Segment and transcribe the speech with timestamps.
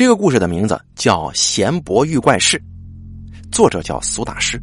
[0.00, 2.58] 这个故事的名字叫《贤伯遇怪事》，
[3.52, 4.58] 作者叫苏大师。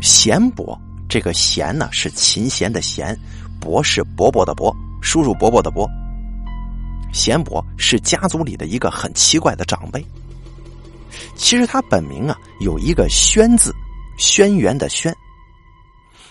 [0.00, 3.18] 贤伯这个贤呢是琴弦的弦，
[3.60, 4.72] 伯是伯伯的伯，
[5.02, 5.90] 叔叔伯伯的伯。
[7.12, 10.00] 贤伯是家族里的一个很奇怪的长辈。
[11.34, 13.74] 其实他本名啊有一个轩字，
[14.18, 15.12] 轩辕的轩。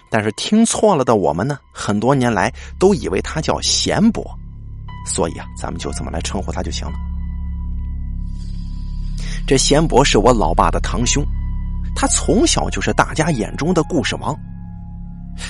[0.09, 4.25] 但是听错了的我们呢，很多年来都以为他叫贤伯，
[5.07, 6.93] 所以啊，咱们就这么来称呼他就行了。
[9.47, 11.25] 这贤伯是我老爸的堂兄，
[11.95, 14.37] 他从小就是大家眼中的故事王。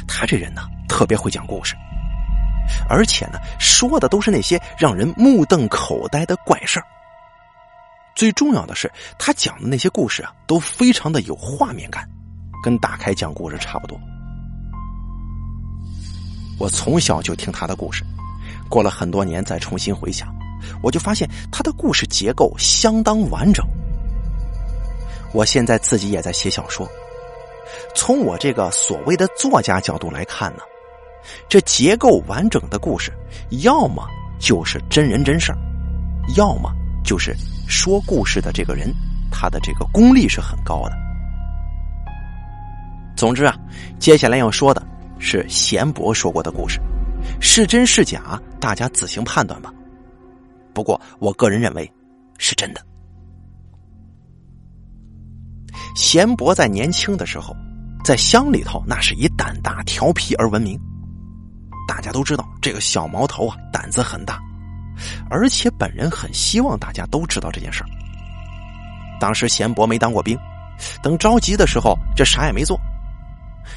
[0.07, 1.75] 他这人呢，特别会讲故事，
[2.87, 6.85] 而且呢，说的都是那些让人目瞪口呆的怪事儿。
[8.15, 12.07] 最重要的是，他讲的那些故事啊，都非常的有画面感，
[12.63, 13.99] 跟打开讲故事差不多。
[16.59, 18.03] 我从小就听他的故事，
[18.67, 20.27] 过了很多年再重新回想，
[20.81, 23.65] 我就发现他的故事结构相当完整。
[25.33, 26.87] 我现在自己也在写小说，
[27.95, 30.63] 从我这个所谓的作家角度来看呢，
[31.49, 33.11] 这结构完整的故事，
[33.63, 34.07] 要么
[34.39, 35.57] 就是真人真事儿，
[36.35, 36.71] 要么
[37.03, 37.35] 就是
[37.67, 38.93] 说故事的这个人
[39.31, 40.91] 他的这个功力是很高的。
[43.15, 43.57] 总之啊，
[43.99, 44.85] 接下来要说的。
[45.19, 46.79] 是贤伯说过的故事，
[47.39, 49.71] 是真是假，大家自行判断吧。
[50.73, 51.91] 不过，我个人认为
[52.37, 52.81] 是真的。
[55.95, 57.55] 贤伯在年轻的时候，
[58.03, 60.79] 在乡里头那是以胆大调皮而闻名。
[61.87, 64.39] 大家都知道，这个小毛头啊，胆子很大，
[65.29, 67.87] 而且本人很希望大家都知道这件事儿。
[69.19, 70.37] 当时贤伯没当过兵，
[71.01, 72.79] 等着急的时候，这啥也没做。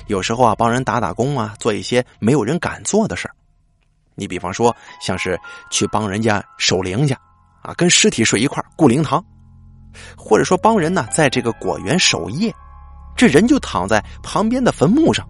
[0.08, 3.34] 有时候啊，帮人打打工啊，做一些没有人敢做的事儿。
[4.14, 5.38] 你比方说，像是
[5.70, 7.14] 去帮人家守灵去，
[7.62, 9.20] 啊，跟尸体睡一块儿顾灵堂；
[10.16, 12.54] 或者说帮人呢，在这个果园守夜，
[13.16, 15.26] 这人就躺在旁边的坟墓上，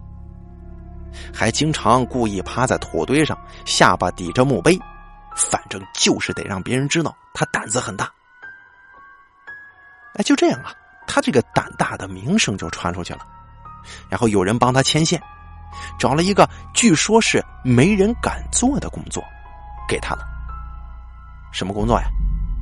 [1.33, 4.79] 还经常故意趴在土堆上，下巴抵着墓碑，
[5.37, 8.11] 反正就是得让别人知道他胆子很大。
[10.15, 10.73] 哎，就这样啊，
[11.07, 13.27] 他这个胆大的名声就传出去了。
[14.09, 15.23] 然后有人帮他牵线，
[15.99, 19.23] 找了一个据说是没人敢做的工作，
[19.89, 20.23] 给他了。
[21.53, 22.07] 什么工作呀？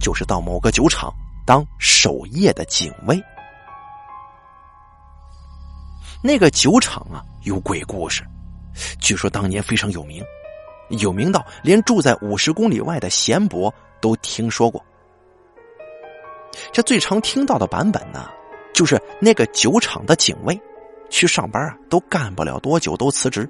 [0.01, 1.13] 就是到某个酒厂
[1.45, 3.21] 当守夜的警卫。
[6.23, 8.25] 那个酒厂啊，有鬼故事，
[9.01, 10.25] 据说当年非常有名，
[10.89, 14.85] 有名到连住在五十公里外的贤伯都听说过。
[16.73, 18.29] 这最常听到的版本呢，
[18.75, 20.61] 就是那个酒厂的警卫。
[21.11, 23.49] 去上班啊，都干不了多久，都辞职。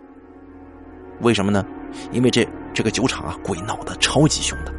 [1.20, 1.64] 为什么呢？
[2.12, 4.72] 因为这这个酒厂啊，鬼闹得超级凶的，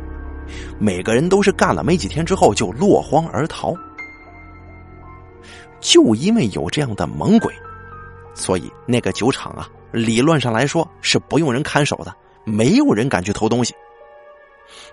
[0.79, 3.73] 每个人都是干了没几天之后就落荒而逃。
[5.81, 7.53] 就因为有这样的猛鬼，
[8.33, 13.73] 所以那个酒厂啊，理论上来说是不用人看守的，没有人敢去偷东西。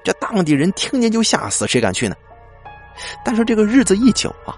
[0.02, 2.14] 这当地人听见就吓死，谁敢去呢？
[3.24, 4.56] 但是这个日子一久啊，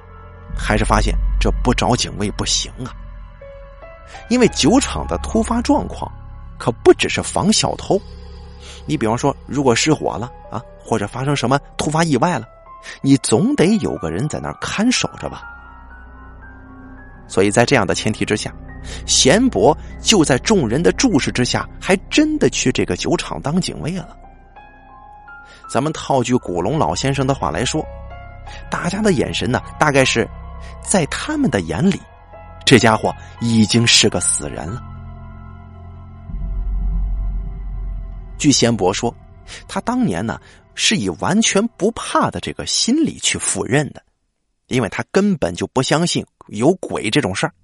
[0.57, 2.95] 还是发现这不找警卫不行啊。
[4.29, 6.11] 因为酒厂的突发状况，
[6.59, 8.01] 可不只是防小偷。
[8.87, 12.47] 你比方说，如果失火了啊，或者发生什么突发意外了，
[13.03, 15.43] 你总得有个人在那儿看守着吧。
[17.27, 18.53] 所以在这样的前提之下，
[19.07, 24.17] 贤伯就在众人的注视之下，还真的去这个酒厂当警卫了。
[25.71, 27.85] 咱们套句古龙老先生的话来说，
[28.71, 30.27] 大家的眼神呢，大概是
[30.83, 32.01] 在他们的眼里。
[32.69, 34.83] 这家伙已经是个死人了。
[38.37, 39.15] 据贤伯说，
[39.67, 40.39] 他当年呢
[40.75, 44.03] 是以完全不怕的这个心理去赴任的，
[44.67, 47.55] 因为他根本就不相信有鬼这种事儿。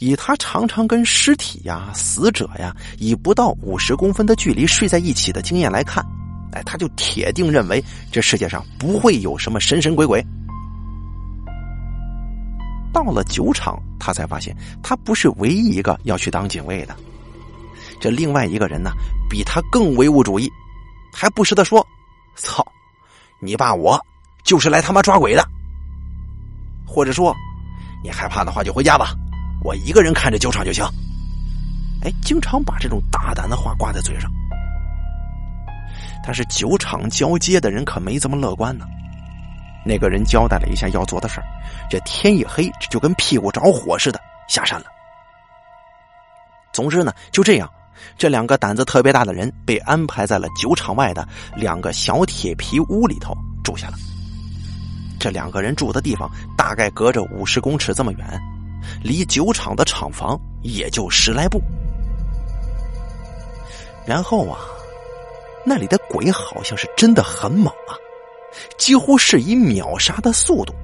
[0.00, 6.04] 以他常常跟尸体呀、死者呀以不到五十公分的距离睡在一起的经验来看，
[6.50, 7.80] 哎，他就铁定认为
[8.10, 10.20] 这世界上不会有什么神神鬼鬼。
[12.92, 16.96] 到了酒厂，他才发现他不是唯一一个要去当警卫的。
[18.00, 18.90] 这另外一个人呢，
[19.28, 20.50] 比他更唯物主义，
[21.12, 21.86] 还不时的说
[22.36, 22.66] ：“操，
[23.40, 24.00] 你爸我
[24.42, 25.46] 就是来他妈抓鬼的。”
[26.86, 27.34] 或者说
[28.02, 29.14] ：“你害怕的话就回家吧，
[29.62, 30.84] 我一个人看着酒厂就行。”
[32.02, 34.30] 哎，经常把这种大胆的话挂在嘴上。
[36.24, 38.86] 但是酒厂交接的人可没这么乐观呢。
[39.84, 41.46] 那个人交代了一下要做的事儿，
[41.88, 44.86] 这天一黑，这就跟屁股着火似的下山了。
[46.72, 47.68] 总之呢，就这样
[48.16, 53.34] 这两个胆子特别大的人被安排在了酒厂外的两个小铁皮屋里头
[53.64, 53.94] 住下了。
[55.18, 58.40] 这两个人住的地方大概隔着五十公尺这么远，
[59.02, 61.60] 离酒厂的厂房也就十来步。
[64.06, 64.58] 然后啊，
[65.64, 67.92] 那里的鬼好像是真的很猛啊，
[68.78, 70.74] 几乎是以秒杀的速度。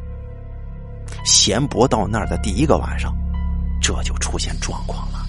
[1.25, 3.15] 贤伯到那儿的第一个晚上，
[3.81, 5.25] 这就出现状况了。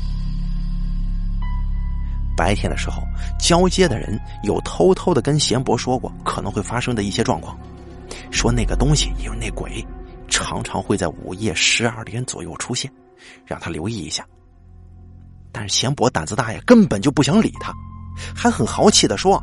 [2.36, 3.02] 白天的时候，
[3.40, 7.58] 交接的人有偷偷的跟贤伯说过可能会发生的一些状况，
[8.32, 9.84] 说那个东西，也就是那鬼，
[10.28, 12.92] 常常会在午夜十二点左右出现，
[13.44, 14.24] 让他留意一下。
[15.52, 17.74] 但是贤伯胆子大呀，根本就不想理他，
[18.36, 19.42] 还很豪气的说：“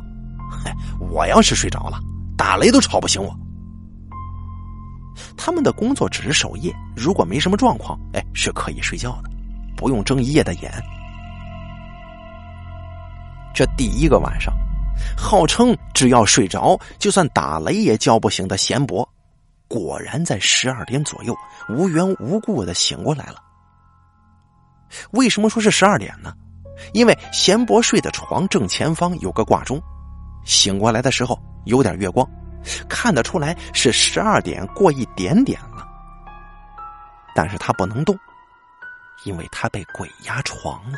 [0.49, 1.99] 嗨，我要是睡着了，
[2.37, 3.35] 打雷都吵不醒我。”
[5.37, 9.29] 他们的工作只是守夜，如果没什么状况，哎，是可以睡觉的，
[9.77, 10.71] 不用睁一夜的眼。
[13.53, 14.53] 这第一个晚上，
[15.17, 19.07] 号称只要睡着，就算打雷也叫不醒的贤伯，
[19.69, 21.33] 果然在十二点左右
[21.69, 23.37] 无缘无故的醒过来了。
[25.11, 26.33] 为什么说是十二点呢？
[26.91, 29.81] 因为贤伯睡的床正前方有个挂钟，
[30.45, 32.25] 醒过来的时候有点月光，
[32.87, 35.85] 看得出来是十二点过一点点了。
[37.35, 38.17] 但是他不能动，
[39.25, 40.97] 因为他被鬼压床了。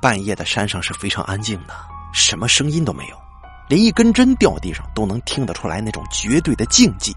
[0.00, 1.74] 半夜的山上是非常安静的，
[2.12, 3.16] 什么声音都没有，
[3.68, 7.12] 连一根针掉地上都能听得出来那种绝对的静寂。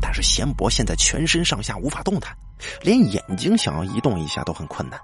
[0.00, 2.36] 但是贤伯现在全身上下无法动弹，
[2.82, 5.00] 连眼睛想要移动一下都很困难。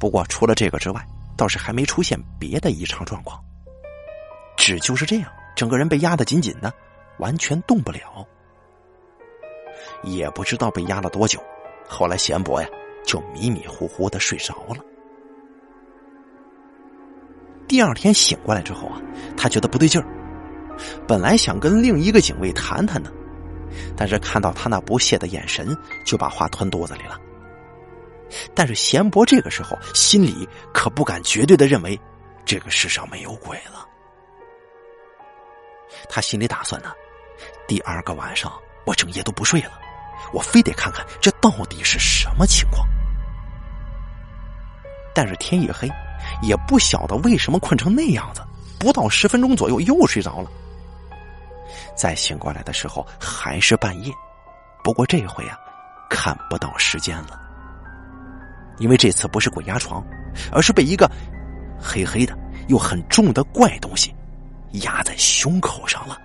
[0.00, 1.06] 不过除了这个之外，
[1.36, 3.38] 倒是还没出现别的异常状况，
[4.56, 6.72] 只就是这样，整个人被压得紧紧的，
[7.18, 8.26] 完全动不了。
[10.02, 11.40] 也不知道被压了多久，
[11.86, 12.68] 后来贤伯呀。
[13.02, 14.84] 就迷迷糊糊的睡着了。
[17.66, 19.00] 第二天醒过来之后啊，
[19.38, 20.06] 他觉得不对劲儿，
[21.08, 23.10] 本来想跟另一个警卫谈谈呢，
[23.96, 25.74] 但是看到他那不屑的眼神，
[26.04, 27.18] 就把话吞肚子里了。
[28.54, 31.98] 但是贤伯这个时候心里可不敢绝对的认为
[32.44, 33.86] 这个世上没有鬼了。
[36.08, 36.92] 他心里打算呢，
[37.66, 38.52] 第二个晚上
[38.84, 39.72] 我整夜都不睡了。
[40.32, 42.86] 我非得看看这到底是什么情况。
[45.12, 45.90] 但是天一黑，
[46.42, 48.42] 也不晓得为什么困成那样子，
[48.78, 50.50] 不到十分钟左右又睡着了。
[51.96, 54.12] 再醒过来的时候还是半夜，
[54.84, 55.58] 不过这回啊，
[56.08, 57.40] 看不到时间了，
[58.80, 60.04] 因为这次不是鬼压床，
[60.50, 61.08] 而是被一个
[61.78, 62.36] 黑黑的
[62.66, 64.12] 又很重的怪东西
[64.82, 66.18] 压在胸口上了。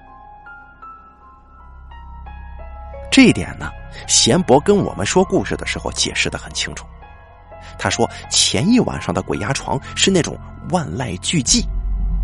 [3.11, 3.69] 这一点呢，
[4.07, 6.85] 贤伯跟我们说故事的时候解释的很清楚。
[7.77, 10.37] 他说，前一晚上的鬼压床是那种
[10.69, 11.63] 万籁俱寂，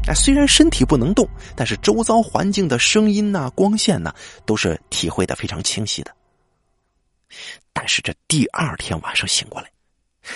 [0.08, 4.14] 哎，虽然身体不能动，但是周遭环境的声音呐、光线呐，
[4.46, 6.12] 都是体会的非常清晰的。
[7.74, 9.70] 但是这第二天晚上醒过来，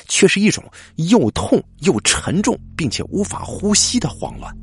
[0.08, 0.64] 却是一种
[0.96, 4.54] 又痛又沉重，并且无法呼吸的慌乱。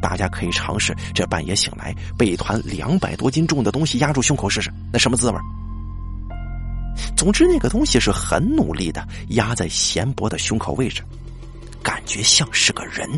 [0.00, 5.38] 大家可以尝试这半夜醒来被一团两百多斤重的东西压住胸口试试，那什么滋味？
[7.16, 11.02] 总之，那个东西是很努力的压在贤伯的胸口位置，
[11.82, 13.08] 感觉像是个人。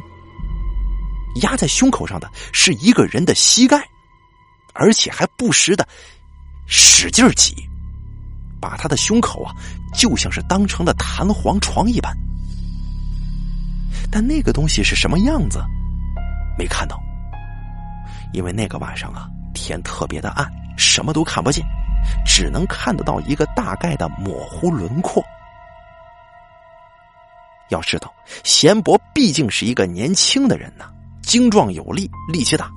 [1.42, 3.82] 压在胸口上的是一个人的膝盖，
[4.74, 5.88] 而且还不时的
[6.66, 7.54] 使劲挤，
[8.64, 9.52] 把他的胸口啊，
[9.92, 12.16] 就像是当成了弹簧床一般。
[14.10, 15.62] 但那个东西是什么样子？
[16.56, 16.98] 没看到，
[18.32, 21.62] 因为那个晚上啊，天特别的暗，什么都看不见，
[22.24, 25.22] 只能看得到一个大概的模糊轮廓。
[27.68, 28.10] 要知道，
[28.44, 30.86] 贤伯毕竟是一个年轻的人呐，
[31.20, 32.70] 精壮有力，力气大。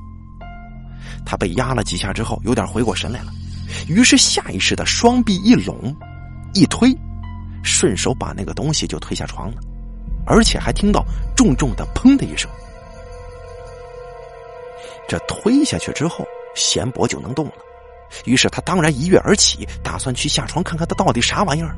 [1.26, 3.32] 他被压了几下之后，有点回过神来了，
[3.88, 5.96] 于是下意识的双臂一拢，
[6.54, 6.96] 一推，
[7.64, 9.58] 顺手把那个东西就推下床了，
[10.26, 11.06] 而且还听到
[11.36, 12.50] 重重的“砰”的一声。
[15.08, 17.54] 这推下去之后，贤伯就能动了。
[18.26, 21.76] 于是他当然一跃而起，打算去下床看看他到底啥玩意儿。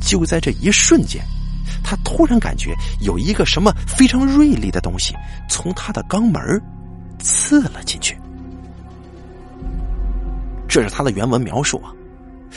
[0.00, 1.22] 就在这一瞬间，
[1.84, 5.14] 他突然感觉有一个什么非常锐利的东西
[5.48, 6.60] 从他的肛门
[7.18, 8.18] 刺了进去。
[10.72, 11.92] 这是他的原文描述啊。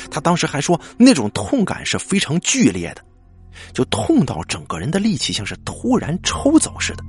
[0.09, 3.03] 他当时还说，那种痛感是非常剧烈的，
[3.73, 7.03] 就痛到整个人的力气像是突然抽走似的，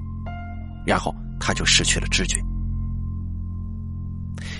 [0.85, 1.15] 然后。
[1.39, 2.41] 他就失去了知觉。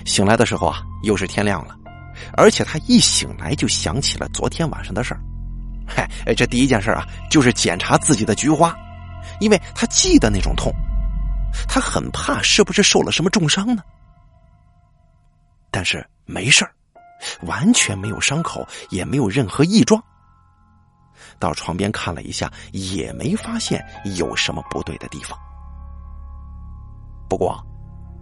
[0.05, 1.75] 醒来的时候啊，又是天亮了，
[2.33, 5.19] 而且他一醒来就想起了昨天晚上的事儿。
[5.87, 8.77] 嗨，这第一件事啊，就是检查自己的菊花，
[9.39, 10.71] 因为他记得那种痛，
[11.67, 13.81] 他很怕是不是受了什么重伤呢？
[15.77, 16.73] 但是没事儿，
[17.41, 20.03] 完全没有伤口，也没有任何异状。
[21.37, 23.79] 到床边看了一下，也没发现
[24.17, 25.37] 有什么不对的地方。
[27.29, 27.63] 不过，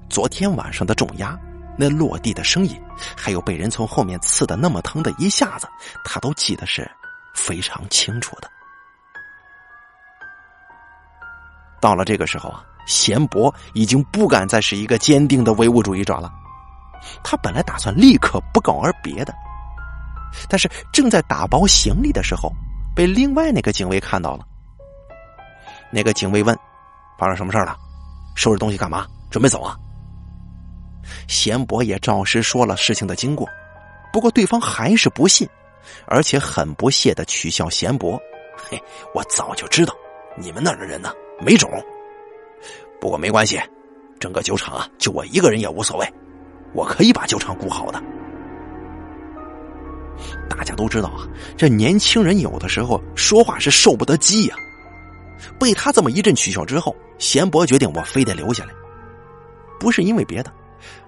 [0.10, 1.40] 昨天晚上的重压、
[1.78, 2.78] 那落地的声音，
[3.16, 5.66] 还有被人从后面刺的那么疼的一下子，
[6.04, 6.86] 他都记得是
[7.34, 8.52] 非常清楚的。
[11.80, 16.30] 到了这个时候啊，贤伯已经不敢再是一个坚定的唯物主义者了。
[17.24, 19.34] 他本来打算立刻不告而别的，
[20.50, 22.52] 但是正在打包行李的时候。
[22.96, 24.48] 被另外那个警卫看到了。
[25.92, 26.58] 那个警卫问
[27.20, 27.76] ：“发生什么事了？
[28.38, 29.06] 收拾东西干嘛？
[29.30, 29.78] 准备走啊？”
[31.28, 33.46] 贤伯也照实说了事情的经过，
[34.14, 35.46] 不过对方还是不信，
[36.08, 38.18] 而且很不屑的取笑贤伯
[38.56, 38.82] ：“嘿，
[39.14, 39.94] 我早就知道
[40.38, 41.70] 你们那儿的人呢没种。
[43.02, 43.62] 不过没关系，
[44.22, 46.14] 整个酒厂啊，就我一个人也无所谓，
[46.76, 48.04] 我可以把酒厂顾好的。”
[50.50, 51.28] 大家都知道啊，
[51.58, 54.56] 这年轻人有的时候说话是受不得激呀。
[55.60, 58.72] 被他这么一阵取笑之后，贤伯决定我非得留下来，
[59.80, 60.52] 不是因为别的，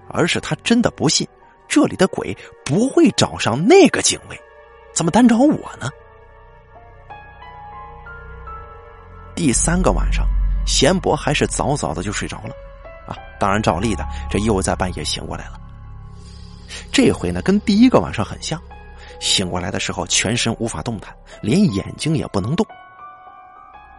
[0.08, 1.26] 而是他真的不信
[1.66, 4.38] 这里的鬼不会找上那个警卫，
[4.92, 5.88] 怎么单找我呢？
[9.34, 10.26] 第三个晚上，
[10.66, 12.50] 贤伯还是早早的就睡着了，
[13.38, 15.60] 当然照例的，这又在半夜醒过来了。
[16.92, 18.60] 这回呢，跟第一个晚上很像。
[19.20, 22.64] 醒过来的时候，全身无法动弹，连眼睛也不能动。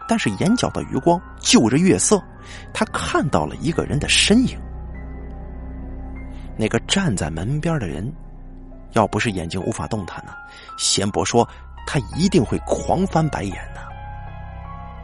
[0.08, 2.22] 但是眼角的余光就着月色，
[2.72, 4.58] 他看到了一个人的身影。
[6.56, 8.10] 那个站在门边的人，
[8.92, 10.32] 要不是眼睛无法动弹呢，
[10.78, 11.46] 贤伯说
[11.86, 13.80] 他一定会狂翻白眼的，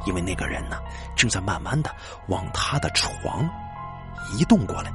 [0.07, 0.79] 因为那个人呢，
[1.15, 1.91] 正在慢慢的
[2.29, 3.49] 往他的床
[4.35, 4.93] 移动过来。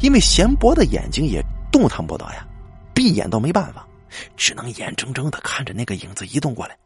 [0.00, 2.46] 因为贤伯的眼睛也动弹不得呀。
[2.94, 3.86] 闭眼都没办法，
[4.36, 6.76] 只能眼睁睁的看着那个影子移动过来。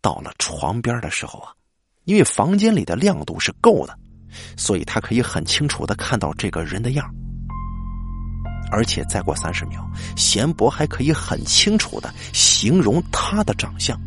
[0.00, 1.52] 到了床边的时候啊，
[2.04, 3.98] 因为房间里的亮度是够的，
[4.56, 7.12] 所以他可以很清楚的看到这个人的样
[8.70, 9.84] 而且再过三十秒，
[10.16, 14.00] 贤伯还可以很清楚的形容他的长相。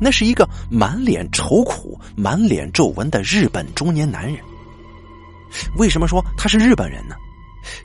[0.00, 4.42] 那是一个满脸愁苦、满脸皱纹的日本中年男人。
[5.76, 7.14] 为什么说他是日本人呢？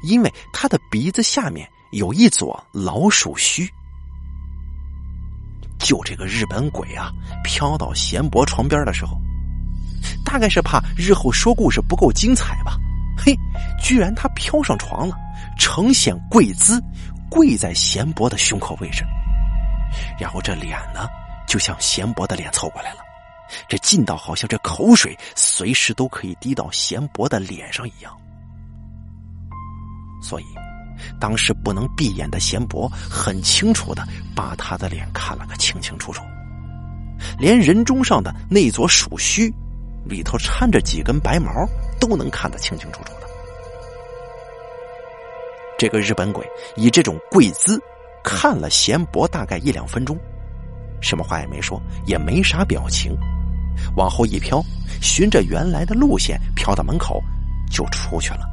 [0.03, 3.67] 因为他的鼻子下面有一撮老鼠须，
[5.79, 7.11] 就这个日本鬼啊，
[7.43, 9.19] 飘到贤伯床边的时候，
[10.23, 12.77] 大概是怕日后说故事不够精彩吧。
[13.17, 13.35] 嘿，
[13.81, 15.15] 居然他飘上床了，
[15.57, 16.81] 呈现跪姿，
[17.29, 19.03] 跪在贤伯的胸口位置，
[20.19, 21.07] 然后这脸呢，
[21.51, 22.99] 就向贤伯的脸凑过来了，
[23.67, 28.17] 这近到好像这口水随时都可以滴到贤伯的脸上一样。
[30.23, 30.45] 所以，
[31.19, 36.23] 当时不能闭眼的贤伯很清楚的把他的脸看了个清清楚楚，
[37.37, 39.53] 连人中上的那撮鼠须
[40.05, 41.51] 里头掺着几根白毛
[41.99, 43.27] 都能看得清清楚楚的。
[45.77, 47.77] 这个日本鬼以这种跪姿
[48.23, 50.17] 看了贤伯大概一两分钟，
[51.01, 53.17] 什么话也没说，也没啥表情，
[53.97, 54.63] 往后一飘，
[55.01, 57.21] 循着原来的路线飘到门口，
[57.69, 58.47] 就出去了。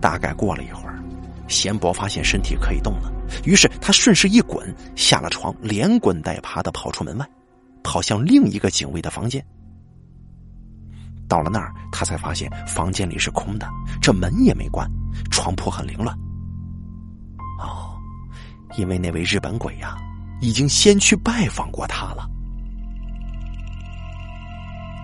[0.00, 0.98] 大概过了一会儿，
[1.46, 3.12] 贤伯发现身体可以动了，
[3.44, 7.28] 于是他顺势一滚，下了床，连滚带爬的跑出门外，
[7.82, 9.44] 跑向另一个警卫的房间。
[11.28, 13.68] 到了那儿，他才发现房间里是空的，
[14.02, 14.90] 这门也没关，
[15.30, 16.16] 床铺很凌乱。
[18.76, 19.96] 因为那位日本鬼呀，
[20.40, 22.28] 已经先去拜访过他了。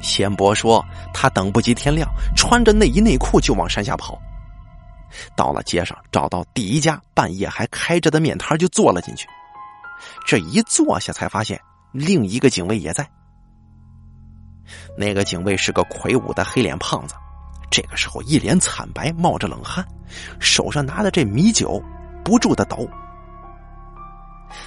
[0.03, 4.19] 贤伯说，他等不及天亮，穿着内衣内裤就往山下跑。
[5.35, 9.27] 到了街上，找到第一家半夜还开着的面摊，就坐了进去。
[10.27, 11.61] 这一坐下，才发现
[11.93, 13.09] 另一个警卫也在。
[14.97, 17.15] 那个警卫是个魁梧的黑脸胖子，
[17.71, 19.85] 这个时候一脸惨白，冒着冷汗，
[20.39, 21.83] 手上拿的这米酒
[22.25, 22.89] 不住的抖。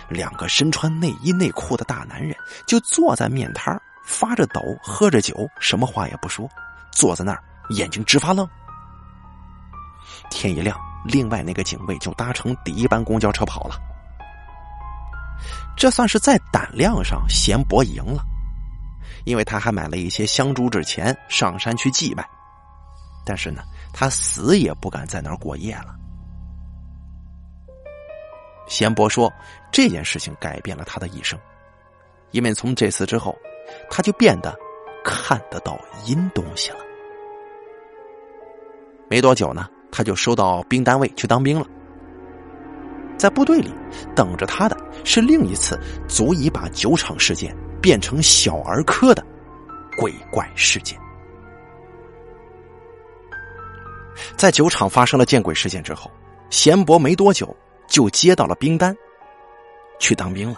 [0.10, 2.36] 两个身穿内衣内裤的大男人
[2.68, 6.50] 就坐在面摊发着抖，喝着酒，什么话也不说，
[6.92, 8.48] 坐在那儿，眼睛直发愣。
[10.30, 13.76] 天一亮，另外那个警卫就搭乘第一班公交车跑了。
[15.78, 18.24] 这算是在胆量上，贤伯赢了，
[19.26, 22.28] 因为他还买了一些香烛纸钱上山去祭拜，
[23.26, 25.96] 但是呢，他死也不敢在那儿过夜了。
[28.70, 29.34] 贤伯说，
[29.72, 31.38] 这件事情改变了他的一生，
[32.32, 33.36] 因为从这次之后，
[33.90, 34.56] 他就变得
[35.04, 36.78] 看得到阴东西了。
[39.10, 41.66] 没多久呢，他就收到兵单位去当兵了。
[43.18, 43.74] 在部队里
[44.16, 49.26] 等着他的是另一次足以把酒厂事件变成小儿科的
[49.98, 50.98] 鬼怪事件。
[54.38, 56.10] 在酒厂发生了见鬼事件之后，
[56.50, 57.54] 贤伯没多久
[57.90, 58.96] 就接到了兵单，
[60.00, 60.58] 去当兵了。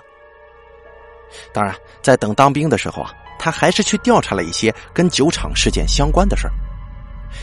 [1.54, 6.54] 当然，在等当兵的时候啊，他还是去调查了一些跟酒厂事件相关的事儿，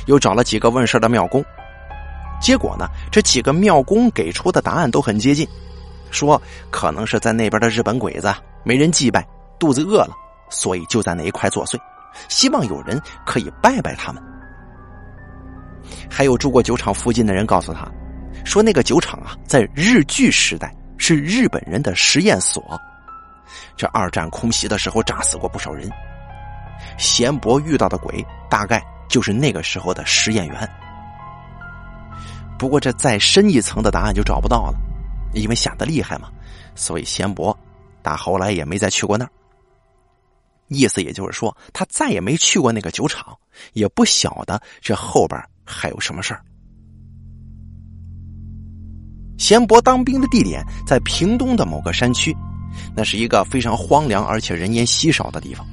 [0.07, 1.43] 又找了几个问事的庙工。
[2.41, 2.87] 结果呢？
[3.11, 5.49] 这几个庙工给出的答案都很接近，
[6.11, 6.41] 说
[6.71, 9.27] 可能是在那边的日本鬼子没人祭拜，
[9.59, 10.15] 肚子饿了，
[10.49, 11.77] 所以就在那一块作祟，
[12.29, 14.23] 希望有人可以拜拜他们。
[16.09, 17.91] 还有住过酒厂附近的人告诉他，
[18.45, 22.81] 说那个酒厂啊，在日据时代是日本人的实验所，
[23.77, 25.91] 这二战空袭的时候炸死过不少人。
[26.97, 30.71] 贤伯遇到的鬼大概就是那个时候的实验员。
[32.59, 34.79] 不过，这再深一层的答案就找不到了，
[35.33, 36.29] 因为吓得厉害嘛，
[36.75, 37.57] 所以贤伯
[38.03, 39.31] 打后来也没再去过那儿。
[40.69, 43.37] 意思也就是说，他再也没去过那个酒厂，
[43.73, 46.43] 也不晓得这后边还有什么事儿。
[49.39, 52.37] 贤伯当兵的地点在屏东的某个山区，
[52.95, 55.67] 那是一个非常荒凉而且人烟稀少的地方，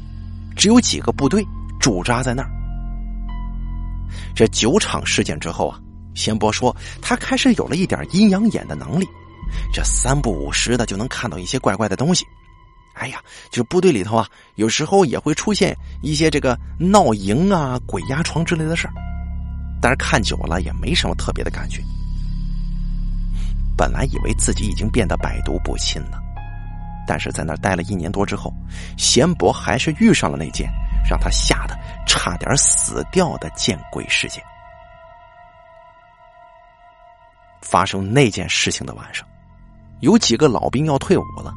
[0.56, 1.46] 只有几个部队
[1.80, 2.50] 驻扎在那儿。
[4.34, 5.80] 这酒厂事件之后啊。
[6.14, 9.06] 贤伯说：“他开始有了一点阴阳眼的能力，
[9.74, 12.26] 这三不五时的就能看到一些怪怪的东西。
[12.94, 13.20] 哎呀，
[13.52, 18.94] 就部队里头啊，有时候也会出现一些这个闹营啊、鬼压床之类的事儿。
[19.82, 21.84] 但是看久了也没什么特别的感觉。
[23.78, 26.22] 本来以为自己已经变得百毒不侵了，
[27.08, 28.54] 但是在那儿待了一年多之后，
[28.98, 30.70] 贤伯还是遇上了那件
[31.10, 34.44] 让他吓得差点死掉的见鬼事件。”
[37.62, 39.28] 发生那件事情的晚上，
[40.00, 41.52] 有几个老兵要退伍了，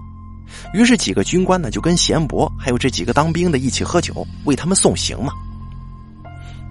[0.73, 5.33] 于是几个军官呢就跟贤伯还有这几个当兵的一起喝酒，为他们送行嘛。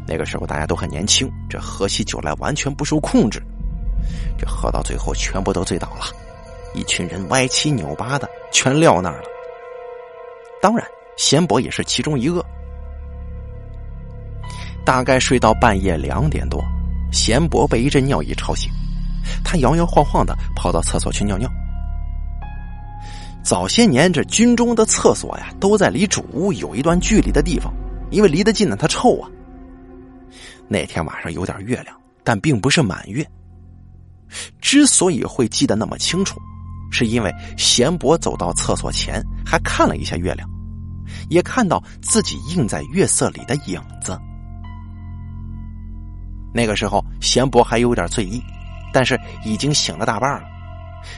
[0.08, 3.40] 那个时候大家都很年轻，这喝起酒来完全不受控制，
[4.38, 6.06] 这喝到最后全部都醉倒了，
[6.74, 9.28] 一群人歪七扭八的全撂那儿了。
[10.62, 10.86] 当然，
[11.18, 12.44] 贤伯也是其中一个。
[14.86, 16.64] 大概睡到半夜两点多，
[17.12, 18.72] 贤伯被一阵尿意吵醒。
[19.44, 21.50] 他摇摇晃晃的跑到厕所去尿尿。
[23.44, 27.74] 早些年，这军中的厕所呀，都在离主屋有一段距离的地方，
[28.10, 29.30] 因为离得近呢，它臭啊。
[30.68, 33.26] 那天晚上有点月亮，但并不是满月。
[34.62, 36.40] 之所以会记得那么清楚，
[36.92, 40.50] 是因为贤伯走到厕所前，还看了一下月亮，
[41.30, 44.20] 也看到自己映在月色里的影子。
[46.54, 48.42] 那个时候，贤伯还有点醉意。
[48.94, 50.48] 但是已经醒了大半了，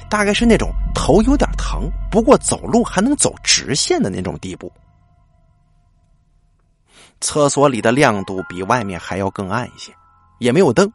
[0.10, 4.70] 大概是那种头有点疼，不过走路还能走直线的那种地步。
[7.22, 9.94] 厕所里的亮度比外面还要更暗一些，
[10.40, 10.92] 也没有灯，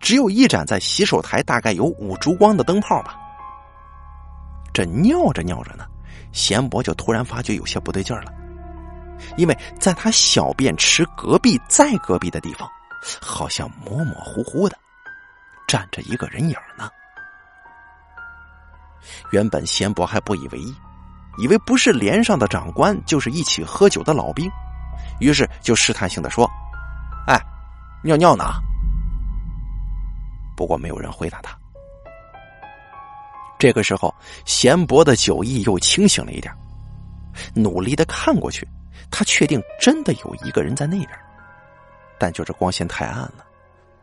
[0.00, 3.16] 只有一盏在洗手台大概有五烛光的灯泡吧。
[4.72, 5.84] 这尿着尿着呢，
[6.32, 8.32] 贤伯就突然发觉有些不对劲了，
[9.36, 12.68] 因为在他小便池隔壁再隔壁的地方，
[13.20, 14.76] 好像模模糊糊的。
[15.66, 16.88] 站着一个人影呢。
[19.32, 20.74] 原本贤伯还不以为意，
[21.38, 24.50] 以为不是连上的长官，就是一起喝酒的老兵，
[25.20, 26.48] 于是就试探性的说
[27.26, 27.40] ：“哎，
[28.02, 28.44] 尿尿呢？”
[30.58, 31.56] 不过没有人回答他。
[33.60, 34.12] 这个时候，
[34.44, 36.52] 贤伯的酒意又清醒了一点，
[37.54, 38.66] 努力的看过去，
[39.08, 41.10] 他确定真的有一个人在那边，
[42.18, 43.46] 但就是光线太暗了，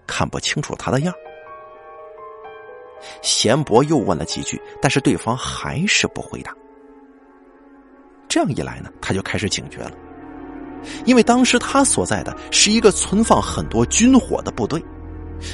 [0.08, 1.14] 看不清楚他的样
[3.22, 6.56] 贤伯又问了几句，但是对方还是不回答。
[8.30, 9.92] 这样一来呢，他就开始警觉了，
[11.04, 14.82] 因为当时他所在的是一个存放很多军火的部队，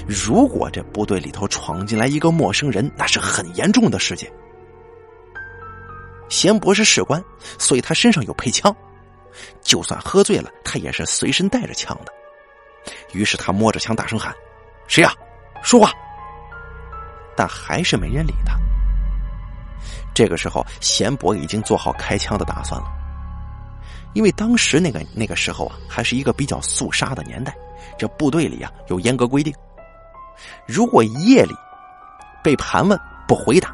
[0.08, 4.32] 如果这部队里头闯进来一个陌生人，那是很严重的事件。
[6.30, 7.24] 贤博是士官，
[7.60, 8.74] 所以他身上有配枪，
[9.62, 12.12] 就算喝醉了，他也是随身带着枪的。
[13.14, 14.34] 于是他摸着枪大声喊
[14.88, 15.14] ：“谁呀？
[15.62, 15.92] 说话！”
[17.36, 18.58] 但还是没人理他。
[20.14, 22.88] 这个时候，贤博已经做好开枪的打算了，
[24.14, 27.56] 因为当时那个那个时候啊，还是一个比较肃杀的年代，
[27.98, 29.54] 这部队里啊有严格规定，
[30.68, 31.54] 如果夜里
[32.44, 33.74] 被盘问不回答，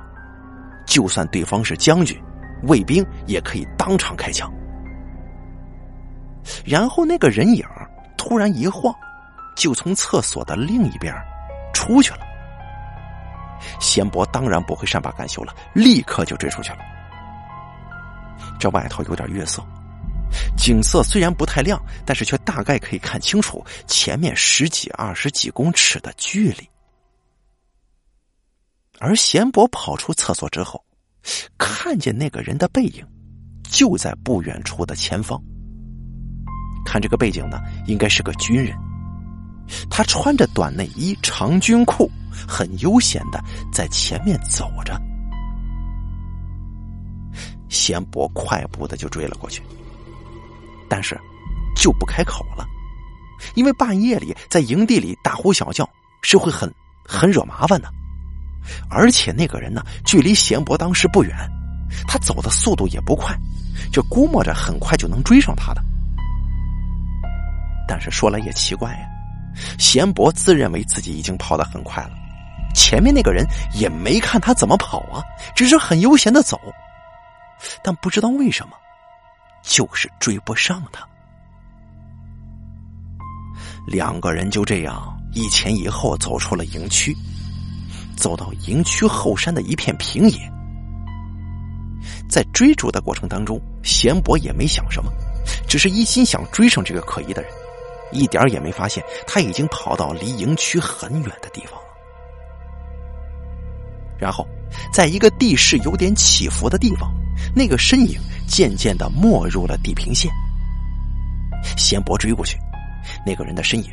[0.85, 2.21] 就算对方是将军、
[2.63, 4.51] 卫兵，也可以当场开枪。
[6.65, 7.65] 然后那个人影
[8.17, 8.93] 突然一晃，
[9.55, 11.13] 就从厕所的另一边
[11.73, 12.19] 出去了。
[13.79, 16.79] 贤伯当然不会善罢甘休了，立刻就追出去了。
[18.59, 19.63] 这外头有点月色，
[20.57, 26.69] 景色虽然不太亮，但是却大概可以看清楚前面十几、二十几公尺的距离。
[28.99, 30.83] 而贤伯跑出厕所之后，
[31.57, 33.05] 看见那个人的背影
[33.63, 35.41] 就在不远处的前方。
[36.85, 38.75] 看这个背景呢，应该是个军人，
[39.89, 42.09] 他穿着短内衣、长军裤，
[42.47, 43.39] 很悠闲的
[43.71, 44.99] 在前面走着。
[47.69, 49.61] 贤伯快步的就追了过去，
[50.89, 51.19] 但是
[51.75, 52.65] 就不开口了，
[53.55, 55.87] 因为半夜里在营地里大呼小叫
[56.21, 56.73] 是会很
[57.05, 57.89] 很惹麻烦的，
[58.89, 61.35] 而且那个人呢，距离贤伯当时不远，
[62.07, 63.37] 他走的速度也不快，
[63.91, 65.81] 就估摸着很快就能追上他的。
[67.87, 69.07] 但是说来也奇怪呀，
[69.79, 72.11] 贤伯自认为自己已经跑得很快了，
[72.75, 75.23] 前面那个人也没看他怎么跑啊，
[75.55, 76.59] 只是很悠闲的走。
[77.81, 78.75] 但不知道为什么，
[79.67, 81.05] 就是追不上他。
[83.85, 87.15] 两个人就这样一前一后走出了营区，
[88.15, 90.51] 走到营区后山的一片平野。
[92.29, 95.11] 在追逐的过程当中，贤伯也没想什么，
[95.67, 97.51] 只是一心想追上这个可疑的人，
[98.11, 101.87] 一点也没发现他已经跑到离营区很远的地方了。
[104.17, 104.47] 然后，
[104.93, 107.11] 在一个地势有点起伏的地方。
[107.55, 110.31] 那个身影渐渐的没入了地平线。
[111.75, 112.57] 贤伯追过去，
[113.25, 113.91] 那个人的身影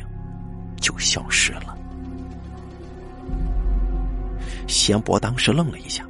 [0.79, 1.77] 就消失了。
[4.67, 6.03] 贤伯当时愣了一下，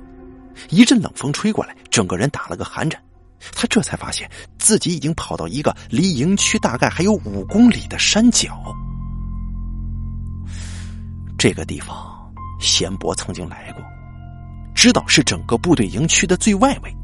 [0.69, 3.01] 一阵冷风吹过来，整个人打了个寒颤。
[3.51, 8.75] 他这才发现自己已经跑到一个离营区大概还有五公里的山脚。
[11.37, 13.83] 这个地方，贤伯曾经来过，
[14.73, 16.95] 知道是整个部队营区的最外围。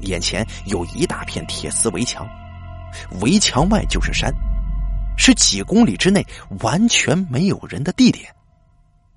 [0.00, 2.26] 眼前有一大片铁丝围墙，
[3.20, 4.32] 围墙外就是山，
[5.16, 6.24] 是几公里之内
[6.60, 8.32] 完全没有人的地点。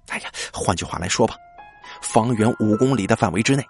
[0.10, 1.36] 哎呀，换句话来说吧，
[2.02, 3.64] 方圆五公里的范围之内，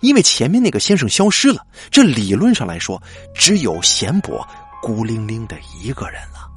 [0.00, 3.02] 因为前面那个先生消失了，这理论上来说，
[3.34, 4.46] 只有贤伯
[4.82, 6.50] 孤零零的一个人了。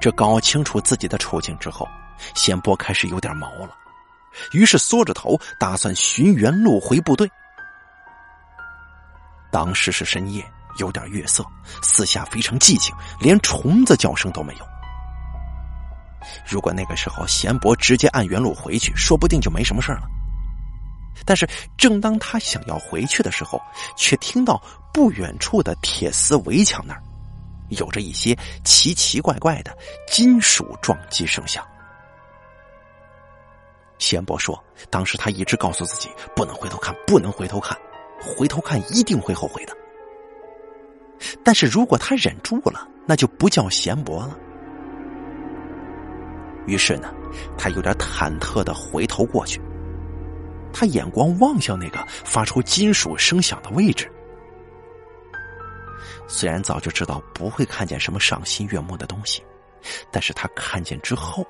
[0.00, 1.86] 这搞清楚自己的处境之后，
[2.34, 3.76] 贤伯开始有点毛了。
[4.52, 7.30] 于是缩着头，打算寻原路回部队。
[9.50, 10.44] 当时是深夜，
[10.78, 11.44] 有点月色，
[11.82, 14.66] 四下非常寂静，连虫子叫声都没有。
[16.46, 20.02] 如果那个时候贤伯直接按原路回去，说不定就没什么事了。
[21.24, 23.60] 但是，正当他想要回去的时候，
[23.96, 24.62] 却听到
[24.92, 27.02] 不远处的铁丝围墙那儿，
[27.70, 31.66] 有着一些奇奇怪怪的金属撞击声响。
[33.98, 37.76] 贤伯说：“当时他一直告诉自己，不能回头看，不能回头看，
[38.20, 39.76] 回头看一定会后悔的。
[41.42, 44.38] 但是如果他忍住了，那就不叫贤伯了。
[46.66, 47.12] 于是呢，
[47.56, 49.60] 他有点忐忑的回头过去，
[50.72, 54.08] 他眼光望向那个发出金属声响的位置。
[56.28, 59.42] 虽然早就知道不会看见什么赏心悦目的东西，
[60.12, 61.44] 但是他看见之后，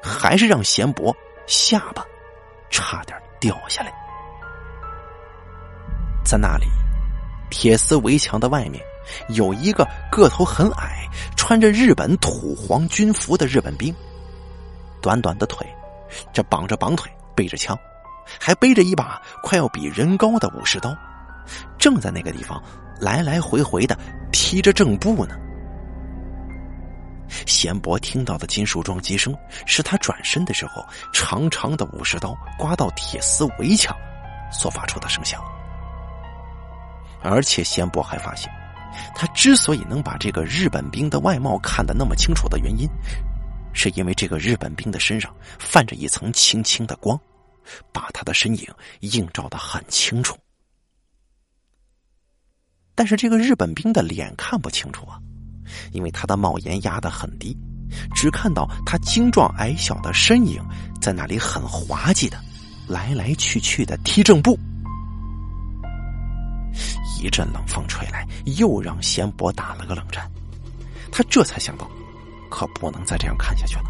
[0.00, 1.12] 还是让贤伯。”
[1.46, 2.04] 下巴
[2.70, 3.92] 差点掉下来，
[6.24, 6.66] 在那里，
[7.50, 8.82] 铁丝围墙的外面
[9.30, 13.94] 有一个个头很矮、穿着日本土皇军服的日本兵，
[15.00, 15.66] 短短的腿，
[16.32, 17.76] 这绑着绑腿，背着枪，
[18.38, 20.96] 还背着一把快要比人高的武士刀，
[21.78, 22.62] 正在那个地方
[23.00, 23.98] 来来回回的
[24.30, 25.36] 踢着正步呢。
[27.46, 33.96] 贤伯听到的金属撞击声，是他转身的时候，长长的武士刀刮到铁丝围墙
[34.52, 35.42] 所发出的声响。
[37.22, 38.50] 而且贤伯还发现，
[39.14, 42.88] 他之所以能把这个日本兵的外貌看得那么清楚的原因，
[43.72, 47.20] 是因为这个日本兵的身上泛着一层轻轻的光，
[47.92, 48.66] 把他的身影
[49.00, 50.36] 映照的很清楚。
[52.94, 55.20] 但是这个日本兵的脸看不清楚啊。
[55.92, 57.56] 因为他的帽檐压得很低，
[58.14, 60.62] 只看到他精壮矮小的身影
[61.00, 62.38] 在那里很滑稽的
[62.86, 64.58] 来来去去的踢正步。
[67.20, 70.30] 一阵冷风吹来，又让贤伯打了个冷战。
[71.12, 71.90] 他这才想到，
[72.48, 73.84] 可不能再这样看下去了。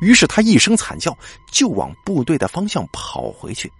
[0.00, 1.16] 于是他一声惨叫，
[1.50, 3.70] 就往部队的方向跑回去。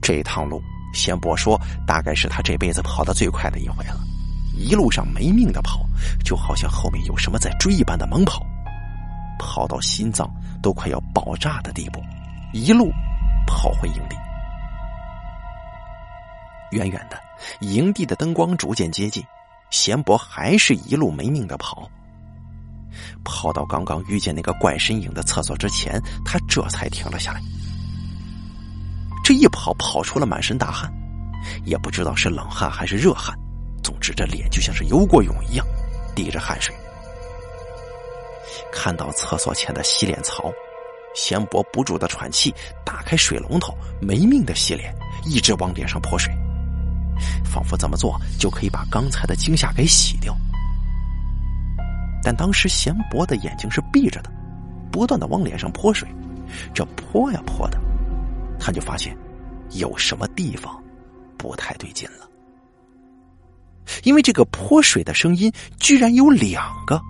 [0.00, 4.00] 这趟路，贤伯说，大概是他这辈子跑的最快的一回了。
[4.62, 5.84] 一路上没命的跑，
[6.24, 8.46] 就好像后面有什么在追一般的猛跑，
[9.38, 10.30] 跑到心脏
[10.62, 12.00] 都快要爆炸的地步，
[12.52, 12.90] 一路
[13.46, 14.16] 跑回营地。
[16.70, 17.20] 远远的，
[17.60, 19.22] 营地的灯光逐渐接近，
[19.70, 21.90] 贤伯还是一路没命的跑。
[23.24, 27.40] 跑到刚刚遇见那个怪身影的厕所之前，他这才停了下来。
[29.24, 30.90] 这一跑，跑出了满身大汗，
[31.64, 33.36] 也不知道是冷汗还是热汗。
[33.82, 35.66] 总之，这脸就像是游过泳一样，
[36.14, 36.74] 滴着汗水。
[38.72, 40.52] 看到厕所前的洗脸槽，
[41.14, 46.32] 贤伯不住的喘气，打开水龙头，没命的洗脸，一直往脸上泼水，
[47.44, 50.34] 仿佛这么做就可以把刚才的惊吓给洗掉。
[52.22, 54.30] 但当时贤伯的眼睛是闭着的，
[54.90, 56.08] 不断的往脸上泼水，
[56.72, 57.78] 这泼呀泼的，
[58.60, 59.16] 他就发现
[59.72, 60.82] 有什么地方
[61.36, 62.28] 不太对劲了。
[64.02, 67.00] 因为这个泼水的声音居然有两个，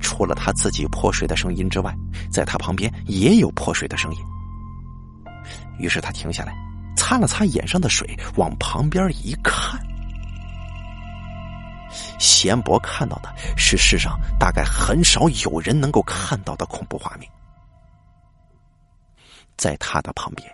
[0.00, 1.94] 除了他自己泼水的声音之外，
[2.30, 4.20] 在他旁边也有泼水的声音。
[5.78, 6.54] 于是他停下来，
[6.96, 9.80] 擦了擦眼上的水，往旁边一看。
[12.18, 17.30] 贤伯看到的是世上大概很少有人能够看到的恐怖画面。
[19.58, 20.50] 在他的旁边，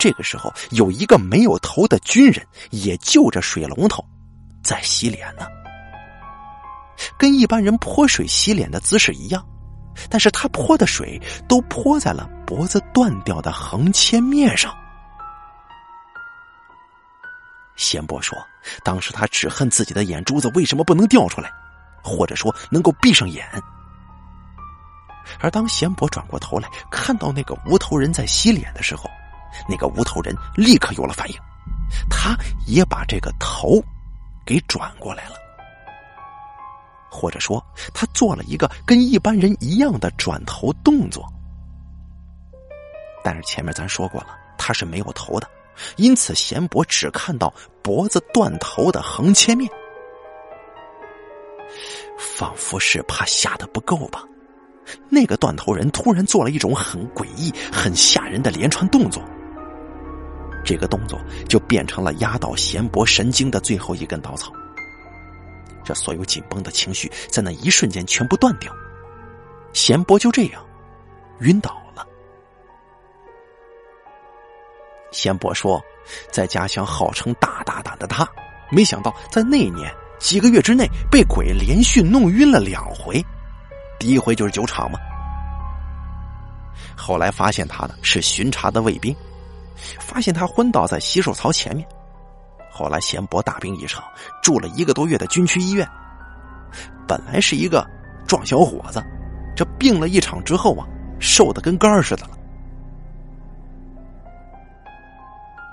[0.00, 4.02] 这个时候有一个没有头的军人也就着水龙头
[4.64, 5.46] 在洗脸呢，
[7.18, 9.46] 跟一般人泼水洗脸的姿势一样，
[10.08, 14.74] 但是他泼的水都泼在了脖子断掉的横切面上。
[17.76, 18.38] 贤伯说
[18.82, 21.50] ：“当时他只恨自己的眼珠子为什么不能掉出来，
[22.02, 23.46] 或者说能够闭上眼。”
[25.40, 29.10] 而当贤伯转过头来看到那个无头人在洗脸的时候，
[29.68, 31.36] 那个无头人立刻有了反应，
[32.08, 32.36] 他
[32.66, 33.82] 也把这个头
[34.44, 35.34] 给转过来了，
[37.10, 41.26] 或者说他做了一个跟一般人一样的转头动作。
[43.22, 45.48] 但是前面咱说过了，他是没有头的。
[45.96, 49.70] 因此，贤伯只看到脖子断头的横切面，
[52.18, 54.22] 仿佛是怕吓得不够吧。
[55.08, 59.22] 那个断头人突然做了一种很诡异、很吓人的连串动作，
[60.64, 64.52] 这个动作就变成了压倒贤伯神经的最后一根稻草。
[65.82, 68.72] 这所有紧绷的情绪在那一瞬间全部断掉，
[69.72, 70.64] 贤伯就这样
[71.40, 72.06] 晕倒了。
[75.10, 75.82] 贤伯说，
[76.30, 78.28] 在家乡号称大大胆的他，
[78.70, 83.24] 没想到在那年几个月之内被鬼连续弄晕了两回。
[83.98, 84.98] 第一回就是酒场嘛。
[86.96, 89.16] 后来发现他的是巡查的卫兵，
[89.98, 91.86] 发现他昏倒在洗手槽前面。
[92.70, 94.04] 后来贤伯大病一场，
[94.42, 95.86] 住了一个多月的军区医院。
[97.06, 97.84] 本来是一个
[98.26, 99.02] 壮小伙子，
[99.56, 100.86] 这病了一场之后啊，
[101.18, 102.30] 瘦的跟杆儿似的了。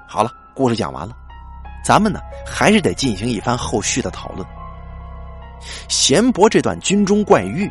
[0.07, 1.15] 好了，故事讲完了，
[1.85, 4.45] 咱们呢还是得进行一番后续的讨论。
[5.87, 7.69] 贤伯这段军中怪遇，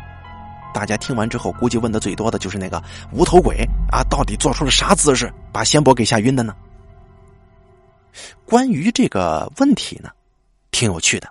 [0.73, 6.55] 大家听完之后，估计问的最多的就是那个无头鬼啊，到底做出了啥姿势把贤伯给吓晕的呢？
[8.45, 10.09] 关于这个问题呢，
[10.71, 11.27] 挺有趣的。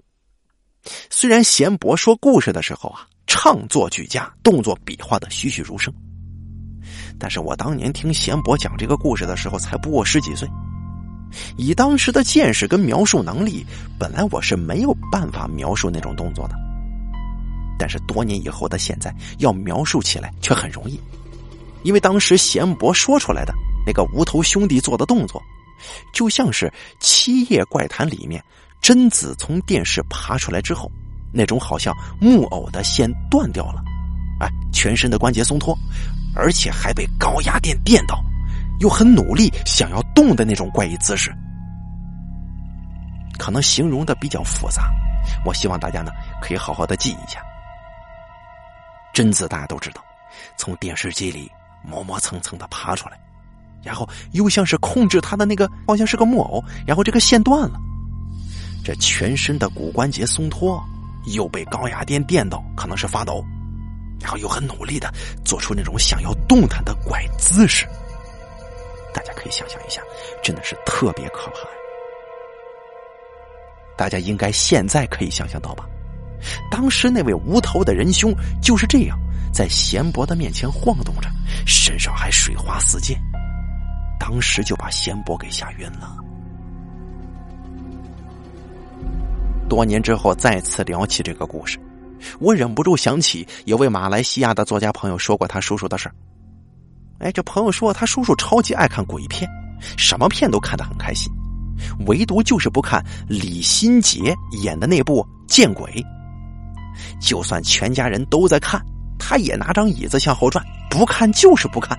[1.11, 5.93] 虽然贤伯说故事的时候啊，唱作俱佳，动作比划的栩栩如生，
[7.19, 10.49] 但是我当年听贤伯讲这个故事的时候，才不过十几岁。
[11.57, 13.67] 以当时的见识跟描述能力，
[13.99, 16.66] 本来我是没有办法描述那种动作的。
[17.79, 21.01] 但是多年以后的现在，要描述起来却很容易，
[21.83, 23.55] 因为当时贤伯说出来的
[23.87, 25.43] 那个无头兄弟做的动作，
[26.13, 26.67] 就像是
[27.01, 28.43] 《七夜怪谈》里面
[28.81, 30.91] 贞子从电视爬出来之后，
[31.33, 33.83] 那种好像木偶的线断掉了，
[34.41, 35.77] 哎，全身的关节松脱，
[36.35, 38.23] 而且还被高压电电到。
[38.81, 41.35] 又很努力想要动的那种怪异姿势，
[43.39, 44.93] 可能形容的比较复杂。
[45.47, 46.13] 我希望大家呢
[46.43, 47.41] 可以好好的记一下。
[49.17, 50.05] 贞子大家都知道，
[50.59, 51.51] 从电视机里
[51.83, 53.19] 磨磨蹭蹭的爬出来，
[53.83, 57.81] 然后又像是控制他的那个，好像是个木偶，然后这个线断了，
[58.85, 60.79] 这全身的骨关节松脱，
[61.35, 63.43] 又被高压电电到，可能是发抖，
[64.21, 65.11] 然后又很努力的
[65.43, 67.87] 做出那种想要动弹的怪姿势。
[69.15, 70.03] 大家可以想象一下，
[70.43, 71.61] 真的是特别可怕。
[73.97, 75.87] 大家应该现在可以想象到吧？
[76.71, 79.19] 当时那位无头的仁兄就是这样
[79.53, 81.29] 在贤伯的面前晃动着，
[81.67, 83.19] 身上还水花四溅，
[84.19, 86.17] 当时就把贤伯给吓晕了。
[89.69, 91.79] 多年之后再次聊起这个故事，
[92.39, 96.11] 我忍不住想起有位马来西亚的作家朋友说过他叔叔的事
[97.19, 99.51] 哎，这朋友说他叔叔超级爱看鬼片，
[99.97, 101.33] 什么片都看得很开心，
[102.07, 105.91] 唯独就是不看李心洁演的那部《见鬼》。
[107.21, 108.81] 就算全家人都在看，
[109.19, 111.99] 他也拿张椅子向后转，不看就是不看。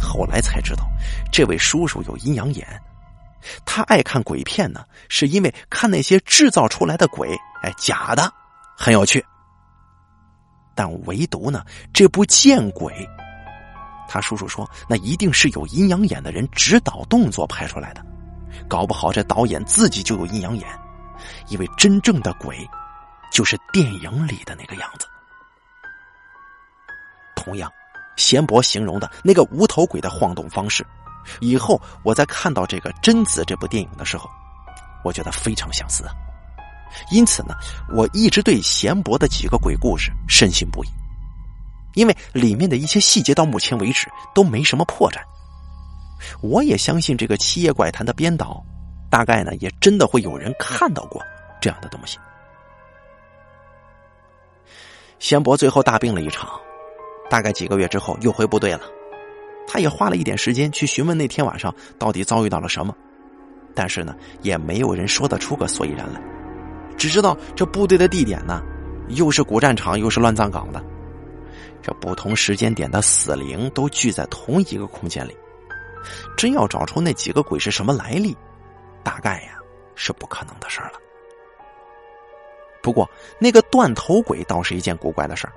[0.00, 0.84] 后来才知道，
[1.32, 2.66] 这位叔叔有阴阳眼。
[3.64, 8.32] 他爱看鬼片呢，是因为看那些制造出来的鬼，哎，假的，
[8.76, 9.24] 很有趣。
[10.74, 12.92] 但唯独呢，这部《见鬼》，
[14.08, 18.04] 他叔叔说，那一定是有阴阳眼的人指导动作拍出来的，
[18.68, 20.66] 搞不好这导演自己就有阴阳眼，
[21.48, 22.68] 因为真正的鬼，
[23.30, 25.06] 就是电影里的那个样子。
[27.34, 27.70] 同样，
[28.16, 30.86] 贤伯形容的那个无头鬼的晃动方式。
[31.40, 34.28] 以后我在看到这个《贞子》这部电影的时候，
[35.04, 36.04] 我觉得非常相似。
[37.10, 37.54] 因此呢，
[37.94, 40.88] 我一直对贤伯的几个鬼故事深信不疑，
[41.94, 45.18] 因为里面的一些细节到目前为止都没什么破绽。
[46.42, 48.62] 我也相信这个《七夜怪谈》的编导，
[49.12, 51.22] 大概呢也真的会有人看到过
[51.60, 52.18] 这样的东西。
[55.18, 56.58] 贤伯最后大病了一场，
[57.28, 58.80] 大概几个月之后又回部队了。
[59.68, 62.96] 他也花了一点时间去询问那天晚上到底遭遇到了什么，
[63.74, 66.20] 但是呢，也没有人说得出个所以然来。
[66.96, 68.62] 只知道这部队的地点呢，
[69.08, 70.82] 又是古战场，又是乱葬岗的，
[71.82, 75.36] 这不同时间点的死灵都聚在同一个空间里。
[76.34, 78.36] 真要找出那几个鬼是什么来历，
[79.02, 79.58] 大概呀
[79.94, 80.98] 是不可能的事儿了。
[82.82, 85.52] 不过那个断头鬼倒是一件古怪的事儿，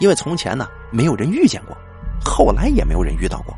[0.00, 1.76] 因为从前呢没有人遇见过。
[2.24, 3.52] 后来也没有人遇到过，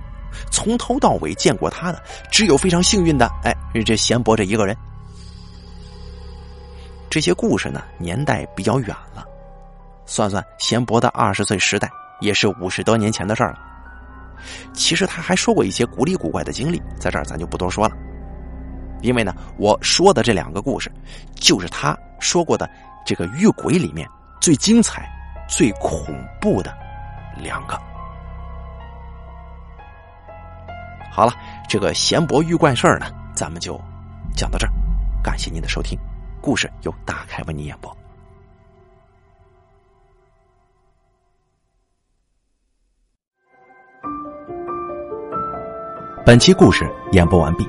[0.50, 4.74] 从头到尾见过他的，只有非常幸运的，哎，这贤伯这一个人。
[7.10, 9.22] 这些故事呢，年代比较远了，
[10.06, 13.58] 算算贤伯的二十岁时代，也是五十多年前的事儿了。
[14.72, 17.94] 其实他还说过一些古里古怪的经历，在这儿咱就不多说了，
[19.04, 20.90] 因为呢，我说的这两个故事，
[21.34, 22.68] 就是他说过的
[23.04, 24.08] 这个遇鬼里面
[24.40, 25.06] 最精彩、
[25.46, 26.06] 最恐
[26.40, 26.74] 怖的
[27.36, 27.78] 两个。
[31.12, 31.34] 好了，
[31.68, 33.78] 这个闲博遇怪事儿呢，咱们就
[34.34, 34.72] 讲到这儿。
[35.22, 35.98] 感谢您的收听，
[36.40, 37.94] 故事由大开为您演播。
[46.24, 47.68] 本期故事演播完毕。